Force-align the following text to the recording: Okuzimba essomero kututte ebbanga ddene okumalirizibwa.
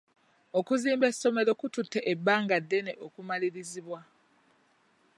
Okuzimba 0.59 1.05
essomero 1.11 1.51
kututte 1.59 1.99
ebbanga 2.11 2.55
ddene 2.63 2.93
okumalirizibwa. 3.05 3.99